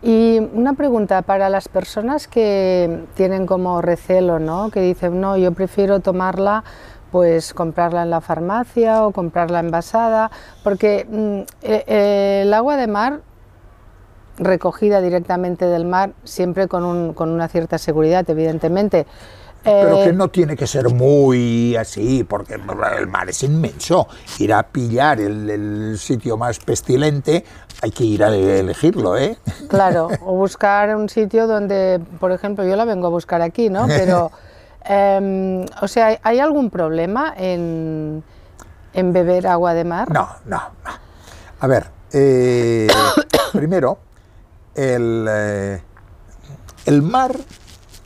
[0.03, 4.71] Y una pregunta para las personas que tienen como recelo, ¿no?
[4.71, 6.63] Que dicen, no, yo prefiero tomarla
[7.11, 10.33] pues comprarla en la farmacia o comprarla envasada,
[10.65, 13.21] porque mm, e, e, el agua de mar
[14.37, 19.07] recogida directamente del mar, siempre con, con una cierta seguridad, evidentemente,
[19.65, 24.07] pero que eh, no tiene que ser muy así, porque el mar es inmenso.
[24.39, 27.45] Ir a pillar el, sitio más pestilente,
[27.81, 29.39] hay que ir a elegirlo, ¿eh?
[29.69, 33.87] Claro, o buscar un sitio donde, por ejemplo, yo la vengo a buscar aquí, ¿no?
[33.89, 34.31] Pero,
[34.85, 38.23] em, o sea, ¿hay algún problema en,
[38.93, 40.11] en, beber agua de mar?
[40.11, 40.61] No, no.
[41.61, 42.87] A ver, eh,
[43.53, 43.99] primero,
[44.75, 45.83] el, eh,
[46.87, 47.37] el mar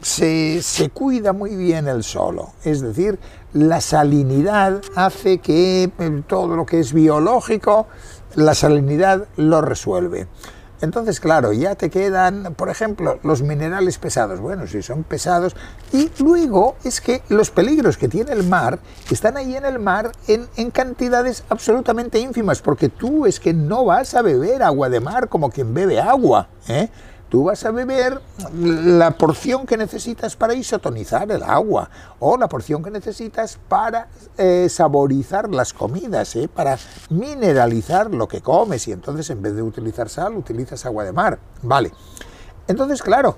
[0.02, 3.18] se, se, cuida muy bien el solo, es decir,
[3.52, 7.86] la salinidad hace que eh, todo lo que es biológico,
[8.34, 10.28] la salinidad lo resuelve.
[10.80, 14.40] Entonces, claro, ya te quedan, por ejemplo, los minerales pesados.
[14.40, 15.56] Bueno, si son pesados.
[15.92, 18.78] Y luego es que los peligros que tiene el mar
[19.10, 23.84] están ahí en el mar en, en, cantidades absolutamente ínfimas, porque tú es que no
[23.84, 26.48] vas a beber agua de mar como quien bebe agua.
[26.68, 26.88] ¿eh?
[27.28, 28.20] Tú vas a beber
[28.54, 34.68] la porción que necesitas para isotonizar el agua o la porción que necesitas para eh,
[34.70, 36.48] saborizar las comidas, ¿eh?
[36.48, 36.78] para
[37.10, 41.38] mineralizar lo que comes y entonces en vez de utilizar sal utilizas agua de mar.
[41.62, 41.92] Vale.
[42.66, 43.36] Entonces, claro,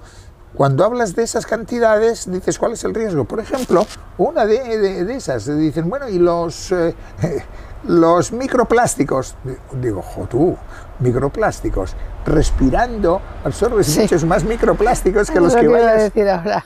[0.54, 3.24] cuando hablas de esas cantidades, dices, ¿cuál es el riesgo?
[3.24, 3.86] Por ejemplo,
[4.18, 6.94] una de, esas, dicen, bueno, y los, eh,
[7.84, 9.36] los microplásticos,
[9.80, 10.56] digo, jo, tú,
[11.00, 15.88] microplásticos, respirando absorbes muchos más microplásticos que los que, vayas.
[15.88, 16.64] A decir ahora.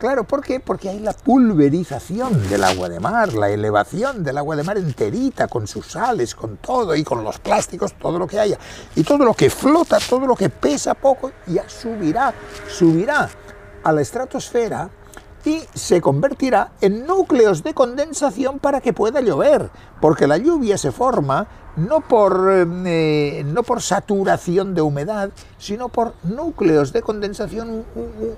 [0.00, 0.60] Claro, ¿por qué?
[0.60, 5.46] Porque hay la pulverización del agua de mar, la elevación del agua de mar enterita,
[5.46, 8.58] con sus sales, con todo, y con los plásticos, todo lo que haya.
[8.96, 12.32] Y todo lo que flota, todo lo que pesa poco, ya subirá,
[12.66, 13.28] subirá
[13.82, 14.88] a la estratosfera
[15.44, 20.92] y se convertirá en núcleos de condensación para que pueda llover, porque la lluvia se
[20.92, 22.50] forma no por,
[22.86, 27.84] eh, no por saturación de humedad, sino por núcleos de condensación,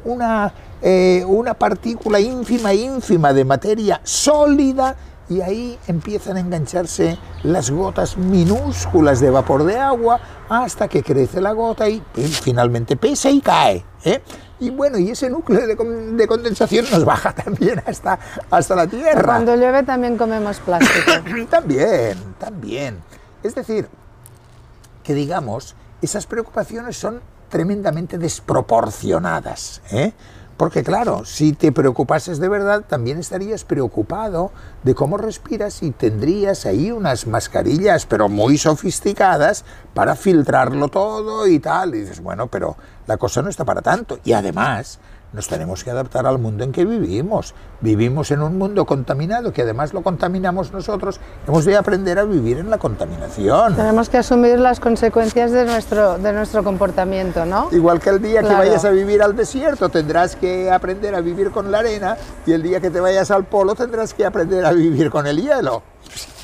[0.05, 4.97] una, eh, una partícula ínfima, ínfima de materia sólida
[5.29, 11.41] y ahí empiezan a engancharse las gotas minúsculas de vapor de agua hasta que crece
[11.41, 12.03] la gota y
[12.43, 13.85] finalmente pesa y cae.
[14.05, 14.23] ¿eh?
[14.61, 18.19] Y bueno, y ese núcleo de, condensación nos baja también hasta,
[18.51, 19.23] hasta la Tierra.
[19.23, 21.13] Cuando llueve también comemos plástico.
[21.51, 22.99] también, también.
[23.43, 23.89] Es decir,
[25.03, 29.83] que digamos, esas preocupaciones son tremendamente desproporcionadas.
[29.91, 30.13] ¿eh?
[30.63, 34.53] Porque claro, si te preocupases de verdad, también estarías preocupado
[34.85, 41.59] de cómo respiras y tendrías ahí unas mascarillas, pero muy sofisticadas, para filtrarlo todo y
[41.59, 41.97] tal.
[41.97, 42.77] Y dices, bueno, pero
[43.09, 44.21] la cosa no está para tanto.
[44.23, 45.01] Y además,
[45.33, 47.55] nos tenemos que adaptar al mundo en que vivimos.
[47.81, 51.21] Vivimos en un mundo contaminado, que además lo contaminamos nosotros.
[51.47, 53.75] Hemos de aprender a vivir en la contaminación.
[53.75, 57.69] Tenemos que asumir las consecuencias de nuestro, de nuestro comportamiento, ¿no?
[57.73, 61.51] Igual que el día que vayas a vivir al desierto tendrás que aprender a vivir
[61.51, 62.17] con la arena
[62.47, 65.41] y el día que te vayas al polo tendrás que aprender a vivir con el
[65.41, 65.83] hielo.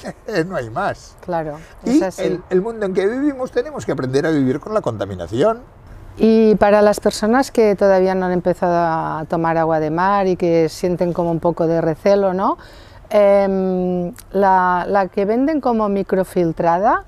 [0.47, 1.17] no hay más.
[1.21, 1.59] Claro.
[1.85, 5.61] y El, el mundo en que vivimos tenemos que aprender a vivir con la contaminación.
[6.21, 10.35] Y para las personas que todavía no han empezado a tomar agua de mar y
[10.37, 12.59] que sienten como un poco de recelo, ¿no?
[13.11, 17.05] Em, la, que venden como microfiltrada,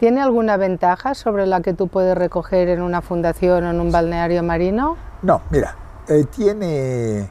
[0.00, 3.92] ¿tiene alguna ventaja sobre la que tú puedes recoger en una fundación o en un
[3.92, 4.96] balneario marino?
[5.22, 5.76] No, mira,
[6.08, 7.30] eh, tiene,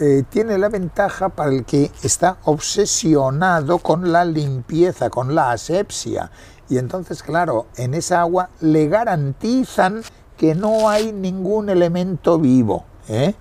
[0.00, 6.32] eh, tiene la ventaja para el que está obsesionado con la limpieza, con la asepsia.
[6.68, 10.02] Y entonces, claro, en esa agua le garantizan
[10.36, 13.34] que no hay ningún elemento vivo, ¿eh?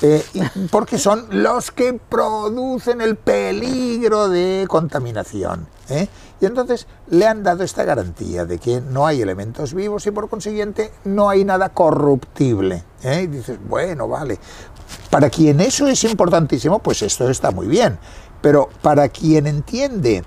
[0.00, 0.22] Eh,
[0.70, 5.66] porque son los que producen el peligro de contaminación.
[5.88, 6.08] ¿eh?
[6.40, 10.28] Y entonces le han dado esta garantía de que no hay elementos vivos y por
[10.28, 12.84] consiguiente no hay nada corruptible.
[13.02, 14.38] Y dices, bueno, vale.
[15.10, 17.98] Para quien eso es importantísimo, pues esto está muy bien.
[18.40, 20.22] Pero para quien entiende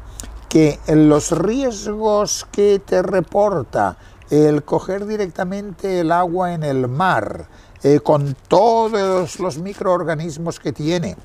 [0.49, 3.97] que los riesgos que te reporta
[4.31, 7.47] el coger directamente el agua en el mar,
[7.83, 11.17] eh, con todos los microorganismos que tiene,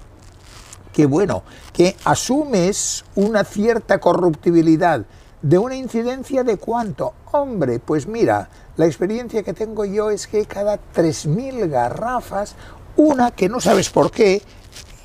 [0.92, 5.06] que bueno, que asumes una cierta corruptibilidad
[5.40, 7.14] de una incidencia de cuánto.
[7.30, 12.56] Hombre, pues mira, la experiencia que tengo yo es que cada 3.000 garrafas,
[12.96, 14.42] una que no sabes por qué,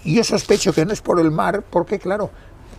[0.04, 2.32] yo sospecho que no es por el mar, porque claro,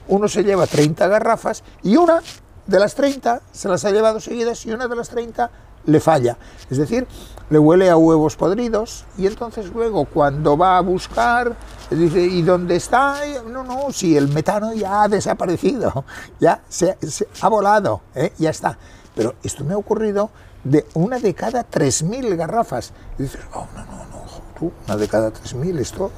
[0.09, 2.21] uno se lleva 30 garrafas y una
[2.67, 5.51] de las 30 se las ha llevado seguidas y una de las 30
[5.87, 6.37] le falla.
[6.71, 7.07] Es decir,
[7.51, 11.57] le huele a huevos podridos y entonces luego cuando va a buscar,
[11.91, 13.17] dice, ¿y dónde está?
[13.49, 16.05] No, no, si el metano ya ha desaparecido,
[16.41, 16.97] ya se,
[17.41, 18.33] ha volado, ¿eh?
[18.39, 18.79] ya está.
[19.15, 20.31] Pero esto me ha ocurrido
[20.65, 22.93] de una de cada 3.000 garrafas.
[23.19, 24.22] Y oh, no, no,
[24.63, 26.11] una de cada 3.000, esto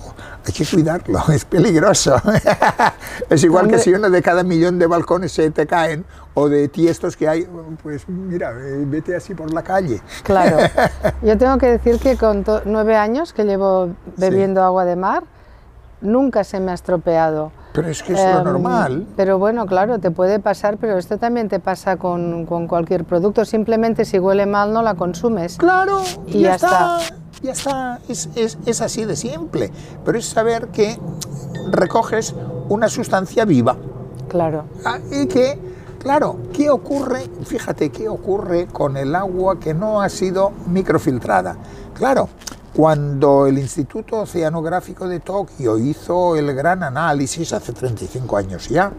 [0.46, 2.16] hay que cuidarlo, es peligroso.
[3.30, 6.04] es igual que si una de cada millón de balcones se te caen
[6.34, 7.48] o de tiestos que hay,
[7.82, 10.02] pues mira, eh, vete así por la calle.
[10.22, 10.58] Claro.
[11.22, 15.24] Yo tengo que decir que con nueve años que llevo bebiendo agua de mar,
[16.00, 17.52] nunca se me ha estropeado.
[17.72, 19.06] Pero es que es lo em, normal.
[19.16, 23.44] Pero bueno, claro, te puede pasar, pero esto también te pasa con, con cualquier producto.
[23.44, 25.56] Simplemente si huele mal no la consumes.
[25.56, 26.98] Claro, y ya, está
[27.44, 29.70] ya está, es, es, es así de simple,
[30.04, 30.98] pero es saber que
[31.70, 32.34] recoges
[32.70, 33.76] una sustancia viva.
[34.28, 34.64] Claro.
[34.84, 35.58] Ah, y que,
[35.98, 37.28] claro, ¿qué ocurre?
[37.44, 41.56] Fíjate, ¿qué ocurre con el agua que no ha sido microfiltrada?
[41.92, 42.30] Claro,
[42.74, 48.90] cuando el Instituto Oceanográfico de Tokio hizo el gran análisis hace 35 años ya,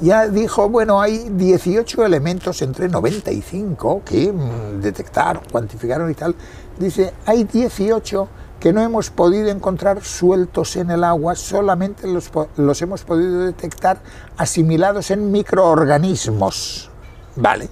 [0.00, 6.34] ya dijo, bueno, hay 18 elementos entre 95 que mm, detectaron, cuantificaron y tal.
[6.78, 13.04] Dice, hay 18 que no hemos podido encontrar sueltos en el agua, solamente los, hemos
[13.04, 13.98] podido detectar
[14.36, 16.90] asimilados en microorganismos.
[17.36, 17.68] ¿Vale?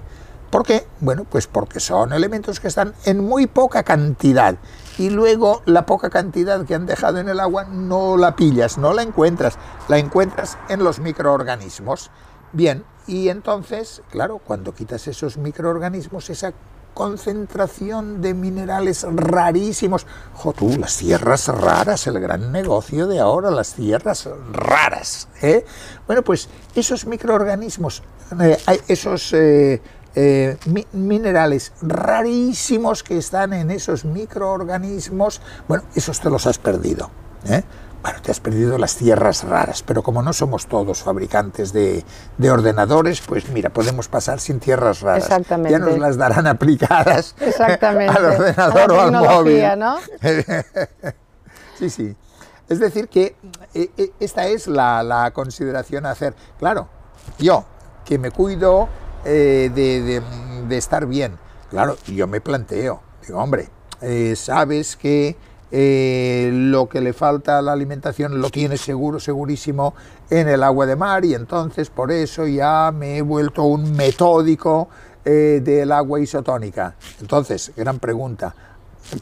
[0.50, 0.86] ¿Por qué?
[1.00, 4.56] Bueno, pues porque son elementos que están en muy poca cantidad
[4.98, 8.92] y luego la poca cantidad que han dejado en el agua no la pillas, no
[8.92, 9.56] la encuentras,
[9.88, 12.10] la encuentras en los microorganismos.
[12.52, 16.52] Bien, y entonces, claro, cuando quitas esos microorganismos, esa
[16.94, 24.28] concentración de minerales rarísimos, jo, las tierras raras, el gran negocio de ahora, las tierras
[24.52, 25.28] raras.
[25.40, 25.64] ¿eh?
[26.07, 28.02] Bueno, pues esos microorganismos,
[28.40, 29.33] eh, esos...
[29.33, 29.81] Eh,
[30.14, 30.59] eh,
[30.92, 37.11] minerales rarísimos que están en esos microorganismos, bueno, esos te los has perdido.
[38.03, 42.05] Bueno, te has perdido las tierras raras, pero como no somos todos fabricantes de,
[42.50, 45.25] ordenadores, pues mira, podemos pasar sin tierras raras.
[45.25, 45.71] Exactamente.
[45.71, 48.17] Ya nos las darán aplicadas Exactamente.
[48.17, 49.63] al ordenador o al móvil.
[49.79, 49.98] ¿no?
[51.79, 52.17] sí, sí.
[52.69, 53.37] Es decir, que
[53.75, 56.35] eh, eh, esta es la, consideración a hacer.
[56.59, 56.88] Claro,
[57.38, 57.65] yo,
[58.05, 58.88] que me cuido
[59.25, 61.38] eh, de, estar bien,
[61.71, 63.69] claro, yo me planteo, digo, hombre,
[64.35, 65.37] sabes que
[65.73, 69.94] lo que le falta a la alimentación lo tiene seguro, segurísimo
[70.29, 74.88] en el agua de mar y entonces por eso ya me he vuelto un metódico
[75.25, 76.94] del agua isotónica.
[77.20, 78.54] Entonces, gran pregunta,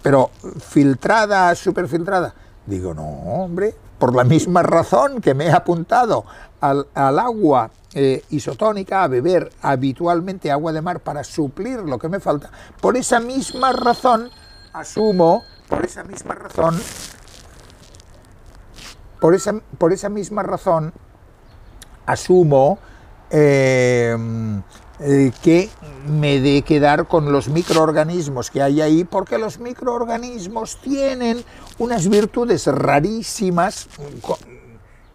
[0.03, 0.30] pero
[0.61, 2.34] filtrada, superfiltrada.
[2.66, 6.24] Digo, no, hombre, por la misma razón que me he apuntado
[6.61, 12.20] al, agua eh, isotónica, a beber habitualmente agua de mar para suplir lo que me
[12.20, 14.30] falta, por esa misma razón
[14.72, 16.78] asumo, por esa misma razón,
[19.20, 20.92] por esa, por esa misma razón
[22.04, 22.78] asumo
[23.30, 24.16] eh,
[24.98, 25.70] eh, que
[26.06, 31.42] me de quedar con los microorganismos que hay ahí, porque los microorganismos tienen
[31.78, 33.88] unas virtudes rarísimas,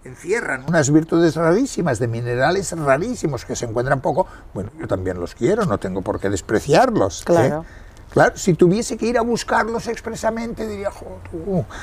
[0.04, 4.26] encierran unas virtudes rarísimas de minerales rarísimos que se encuentran poco.
[4.54, 7.24] Bueno, yo también los quiero, no tengo por qué despreciarlos.
[7.30, 7.60] ¿eh?
[8.10, 8.38] Claro.
[8.38, 10.90] Si tuviese que ir a buscarlos expresamente, diría,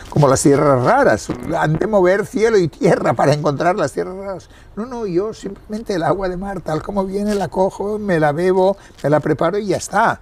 [0.08, 4.48] como las tierras raras, han de mover cielo y tierra para encontrar las tierras raras.
[4.76, 8.32] No, no, yo simplemente el agua de mar, tal como viene, la cojo, me la
[8.32, 10.20] bebo, me la preparo y ya está.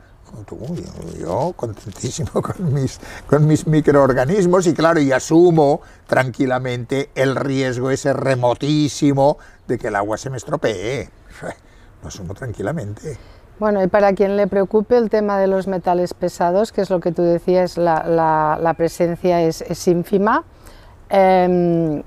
[1.19, 2.99] yo, contentísimo con mis,
[3.29, 9.39] con mis microorganismos y claro, y asumo tranquilamente el riesgo ese remotísimo
[9.69, 11.09] de que el agua se me estropee.
[12.03, 13.19] Lo asumo tranquilamente.
[13.61, 16.99] Bueno, y para quien le preocupe el tema de los metales pesados, que es lo
[16.99, 20.45] que tú decías, la, presencia es, ínfima.
[21.11, 22.03] Em,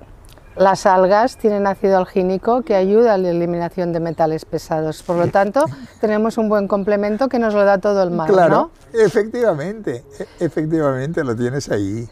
[0.56, 5.04] las algas tienen ácido algínico que ayuda a la eliminación de metales pesados.
[5.04, 5.66] Por lo tanto,
[6.02, 8.32] tenemos un buen complemento que nos lo da todo el mar.
[8.32, 12.10] Claro, efectivamente, e, efectivamente lo tienes ahí.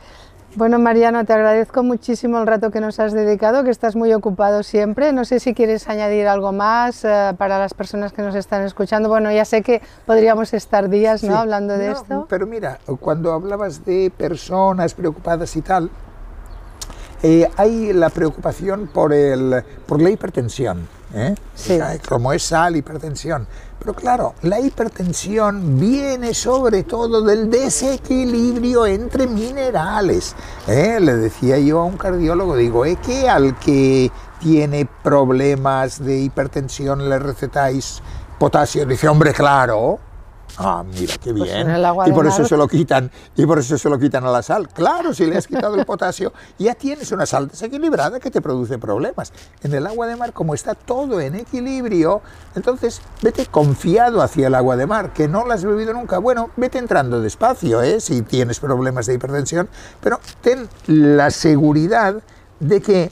[0.55, 4.63] Bueno, Mariano, te agradezco muchísimo el rato que nos has dedicado, que estás muy ocupado
[4.63, 5.13] siempre.
[5.13, 9.07] No sé si quieres añadir algo más eh, para las personas que nos están escuchando.
[9.07, 11.37] Bueno, ya sé que podríamos estar días ¿no?
[11.37, 12.25] hablando de esto.
[12.29, 15.89] Pero mira, cuando hablabas de personas preocupadas y tal,
[17.23, 20.85] eh, hay la preocupación por, el, por la hipertensión.
[21.13, 21.33] ¿eh?
[21.55, 21.79] Sí.
[22.09, 23.47] Como es sal, hipertensión.
[23.81, 30.35] Pero claro, la hipertensión viene sobre todo del desequilibrio entre minerales.
[30.67, 30.99] ¿eh?
[30.99, 37.09] Le decía yo a un cardiólogo, digo, ¿es que al que tiene problemas de hipertensión
[37.09, 38.03] le recetáis
[38.37, 38.85] potasio?
[38.85, 39.97] Dice, hombre, claro,
[40.57, 41.67] Ah, mira, qué pues bien.
[42.05, 44.67] y por eso se lo quitan, y por eso se lo quitan a la sal.
[44.69, 48.77] Claro, si le has quitado el potasio, ya tienes una sal desequilibrada que te produce
[48.77, 49.33] problemas.
[49.63, 52.21] En el agua de mar, como está todo en equilibrio,
[52.55, 56.17] entonces vete confiado hacia el agua de mar, que no la has bebido nunca.
[56.19, 57.99] Bueno, vete entrando despacio, ¿eh?
[57.99, 59.69] si tienes problemas de hipertensión,
[60.01, 62.21] pero ten la seguridad
[62.59, 63.11] de que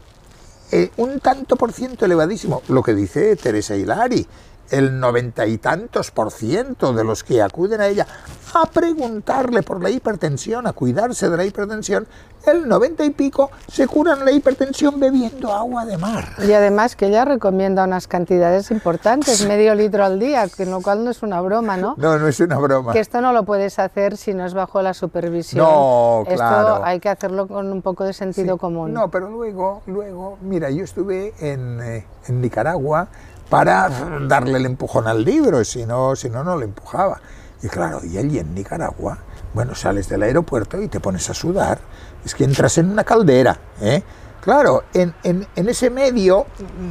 [0.71, 4.27] eh, un tanto por ciento elevadísimo, lo que dice Teresa Hilari,
[4.71, 8.05] el noventa y tantos por ciento de los que acuden a ella
[8.53, 12.07] a preguntarle por la hipertensión, a cuidarse de la hipertensión,
[12.45, 16.29] el noventa y pico se curan la hipertensión bebiendo agua de mar.
[16.39, 21.03] Y además que ella recomienda unas cantidades importantes, medio litro al día, que lo cual
[21.03, 21.95] no es una broma, ¿no?
[21.97, 22.93] No, no es una broma.
[22.93, 25.63] Que esto no lo puedes hacer si no es bajo la supervisión.
[25.63, 26.75] No, claro.
[26.75, 28.93] Esto hay que hacerlo con un poco de sentido común.
[28.93, 33.09] No, pero luego, luego, mira, yo estuve en, eh, en Nicaragua
[33.49, 33.89] para
[34.27, 37.19] darle el empujón al libro, si no, si no, no le empujaba.
[37.61, 39.17] Y claro, y allí en Nicaragua,
[39.53, 41.79] bueno, sales del aeropuerto y te pones a sudar,
[42.23, 44.03] es que entras en una caldera, ¿eh?
[44.41, 46.45] Claro, en, en, ese medio,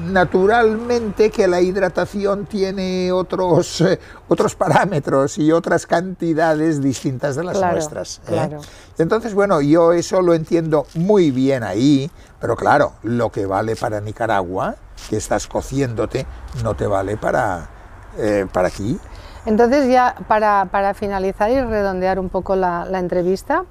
[0.07, 7.61] naturalmente que la hidratación tiene otros, eh, otros parámetros y otras cantidades distintas de las
[7.61, 8.21] nuestras.
[8.29, 8.59] ¿eh?
[8.99, 14.01] Entonces, bueno, yo eso lo entiendo muy bien ahí, pero claro, lo que vale para
[14.01, 14.77] Nicaragua,
[15.09, 16.27] que estás cociéndote,
[16.63, 17.71] no te vale para,
[18.19, 18.99] eh, para aquí.
[19.47, 23.65] Entonces, ya para, para, finalizar y redondear un poco la, la entrevista,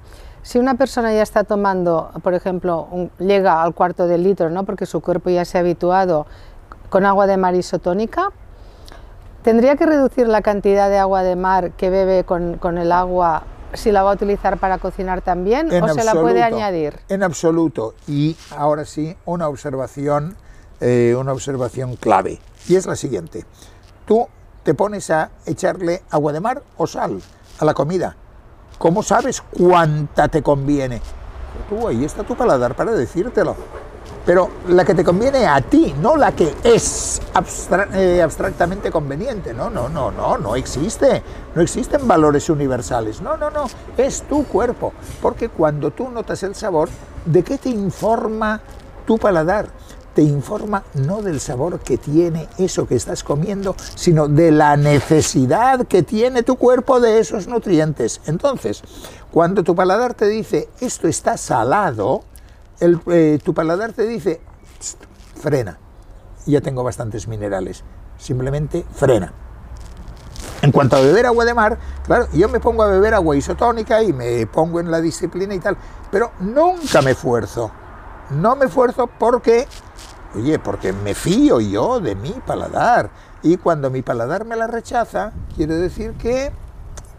[0.48, 2.88] si una persona ya está tomando, por ejemplo,
[3.18, 4.64] llega al cuarto de litro, ¿no?
[4.64, 6.26] porque su cuerpo ya se ha habituado
[6.88, 8.30] con agua de mar isotónica,
[9.42, 13.42] ¿tendría que reducir la cantidad de agua de mar que bebe con, el agua
[13.74, 16.98] si la va a utilizar para cocinar también o se la puede añadir?
[17.10, 17.92] En absoluto.
[18.06, 20.34] Y ahora sí, una observación,
[20.80, 22.38] eh, una observación clave.
[22.66, 23.44] Y es la siguiente.
[24.06, 24.26] Tú
[24.62, 27.20] te pones a echarle agua de mar o sal
[27.58, 28.16] a la comida
[28.78, 31.00] ¿Cómo sabes cuánta te conviene?
[31.68, 33.56] Tú, ahí está tu paladar para decírtelo.
[34.24, 37.20] pero la que te conviene a ti, no la que es
[37.94, 39.54] eh, abstractamente conveniente.
[39.54, 41.22] No, no, no, no, no existe.
[41.54, 43.20] No existen valores universales.
[43.20, 43.64] No, no, no.
[43.96, 44.92] Es tu cuerpo.
[45.22, 46.88] Porque cuando tú notas el sabor,
[47.24, 48.60] ¿de qué te informa
[49.06, 49.68] tu paladar?
[50.14, 55.86] Te informa no del sabor que tiene eso que estás comiendo, sino de la necesidad
[55.86, 58.20] que tiene tu cuerpo de esos nutrientes.
[58.26, 58.82] Entonces,
[59.30, 62.22] cuando tu paladar te dice esto está salado,
[62.80, 64.40] eh, tu paladar te dice
[65.40, 65.78] frena,
[66.46, 67.84] ya tengo bastantes minerales,
[68.18, 69.32] simplemente frena.
[70.60, 74.02] En cuanto a beber agua de mar, claro, yo me pongo a beber agua isotónica
[74.02, 75.76] y me pongo en la disciplina y tal,
[76.10, 77.70] pero nunca me esfuerzo.
[78.30, 79.68] No me esfuerzo porque
[80.34, 83.10] Oye, porque me fío yo de mi paladar.
[83.42, 86.52] Y cuando mi paladar me la rechaza, quiere decir que,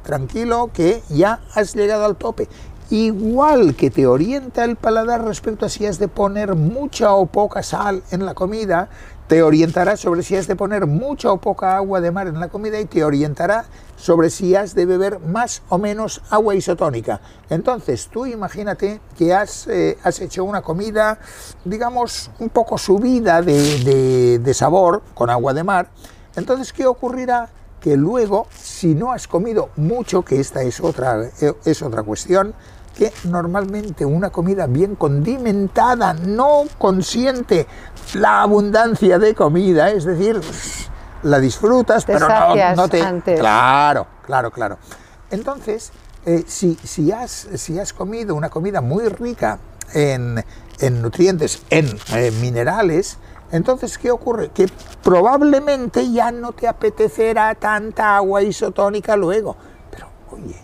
[0.03, 2.47] tranquilo, que ya has llegado al tope.
[2.91, 7.63] Igual que te orienta el paladar respecto a si has de poner mucha o poca
[7.63, 8.89] sal en la comida,
[9.29, 12.47] te orientará sobre si has de poner mucha o poca agua de mar en la
[12.47, 13.65] comida y te orientará
[13.95, 17.21] sobre si has de beber más o menos agua isotónica.
[17.47, 21.19] Entonces, tú imagínate que has, eh, hecho una comida,
[21.63, 25.91] digamos, un poco subida de, de sabor con agua de mar.
[26.35, 27.49] Entonces, ¿qué ocurrirá?
[27.79, 32.55] Que luego, si no has comido mucho, que esta es otra, eh, es otra cuestión,
[32.97, 37.65] que normalmente una comida bien condimentada no consiente
[38.15, 40.41] la abundancia de comida, es decir,
[41.23, 42.27] la disfrutas, pero
[42.75, 43.35] no, te...
[43.35, 44.77] Claro, claro, claro.
[45.31, 45.91] Entonces,
[46.25, 49.59] eh, si, si, has, si has comido una comida muy rica
[49.93, 50.43] en,
[51.01, 53.17] nutrientes, en eh, minerales,
[53.51, 54.49] entonces, ¿qué ocurre?
[54.49, 54.67] Que
[55.03, 59.55] probablemente ya no te apetecerá tanta agua isotónica luego.
[59.89, 60.55] Pero, oye,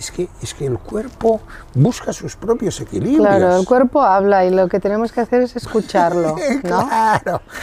[0.00, 1.42] es que, es que el cuerpo
[1.74, 3.20] busca sus propios equilibrios.
[3.20, 6.36] Claro, el cuerpo habla y lo que tenemos que hacer es escucharlo.
[6.64, 6.88] ¿no?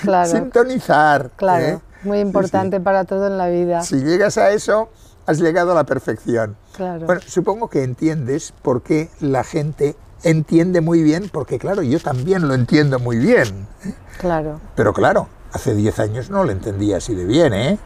[0.04, 1.32] claro, sintonizar.
[1.36, 1.80] Claro, ¿eh?
[2.04, 3.82] muy importante para todo en la vida.
[3.82, 4.90] Si llegas a eso,
[5.26, 6.56] has llegado a la perfección.
[6.76, 7.08] Claro.
[7.08, 12.48] Bueno, supongo que entiendes por qué la gente entiende muy bien, porque claro, yo también
[12.48, 13.68] lo entiendo muy bien.
[13.84, 13.96] ¿eh?
[14.20, 14.62] Claro.
[14.76, 17.80] Pero claro, hace 10 años no lo entendía así de bien, ¿eh?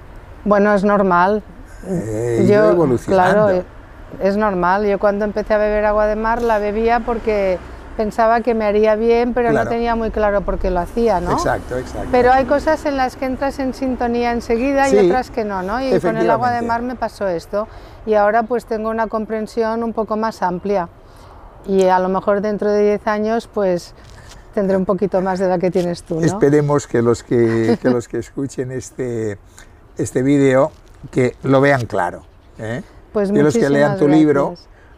[0.43, 1.41] Bueno, es normal.
[1.87, 3.47] Eh, yo, evolucionando.
[3.47, 3.80] Claro,
[4.19, 4.85] es normal.
[4.85, 7.57] Yo cuando empecé a beber agua de mar la bebía porque
[7.97, 11.33] pensaba que me haría bien, pero no tenía muy claro por qué lo hacía, ¿no?
[11.33, 12.09] Exacto, exacto.
[12.11, 15.81] Pero hay cosas en las que entras en sintonía enseguida y otras que no, ¿no?
[15.81, 17.67] Y con el agua de mar me pasó esto.
[18.05, 20.89] Y ahora pues tengo una comprensión un poco más amplia.
[21.67, 23.93] Y a lo mejor dentro de 10 años pues
[24.53, 26.25] tendré un poquito más de la que tienes tú, ¿no?
[26.25, 29.37] Esperemos que los que, que los que escuchen este,
[29.97, 30.71] este vídeo
[31.11, 32.23] que lo vean claro.
[32.57, 32.81] ¿eh?
[33.11, 34.55] Pues y los que lean tu libro.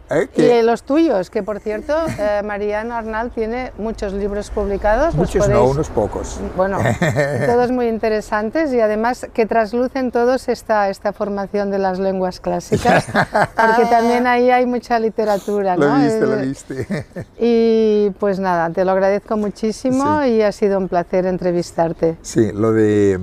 [0.10, 0.28] ¿eh?
[0.36, 5.16] Y los tuyos, que por cierto, eh, Mariano Arnal tiene muchos libros publicados.
[5.16, 6.40] Muchos no, unos pocos.
[6.56, 6.78] Bueno,
[7.46, 13.06] todos muy interesantes y además que traslucen todos esta, esta formación de las lenguas clásicas,
[13.56, 15.76] porque también ahí hay mucha literatura.
[15.76, 15.98] ¿no?
[15.98, 17.06] Lo viste, lo viste.
[17.40, 22.18] Y pues nada, te lo agradezco muchísimo y ha sido un placer entrevistarte.
[22.22, 23.20] Sí, lo de,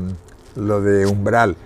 [0.56, 1.56] lo de Umbral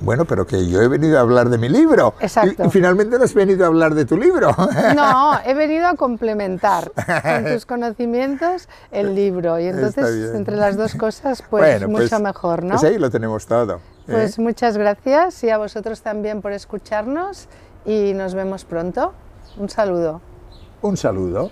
[0.00, 2.14] bueno, pero que yo he venido a hablar de mi libro.
[2.20, 2.64] Exacto.
[2.64, 4.54] Y, finalmente no has venido a hablar de tu libro.
[4.94, 9.58] No, he venido a complementar con tus conocimientos el libro.
[9.58, 12.70] Y entonces, entre las dos cosas, pues mucho pues, mejor, ¿no?
[12.70, 13.76] Pues ahí lo tenemos todo.
[13.76, 13.78] ¿eh?
[14.06, 17.48] Pues muchas gracias y a vosotros también por escucharnos
[17.84, 19.12] y nos vemos pronto.
[19.56, 20.20] Un saludo.
[20.82, 21.50] Un saludo.